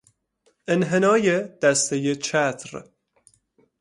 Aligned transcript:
انحنای 0.67 1.41
دستهی 1.47 2.15
چتر 2.15 2.83